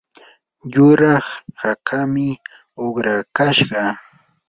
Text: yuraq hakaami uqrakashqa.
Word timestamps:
yuraq 0.73 1.27
hakaami 1.61 2.29
uqrakashqa. 2.85 3.81